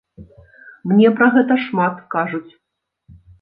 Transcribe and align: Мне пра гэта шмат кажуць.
Мне 0.93 1.11
пра 1.19 1.27
гэта 1.35 1.59
шмат 1.67 2.01
кажуць. 2.17 2.49